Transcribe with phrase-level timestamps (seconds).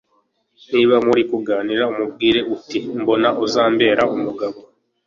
[0.73, 4.57] niba muri kuganira umubwire uti mbona uzambera umugabo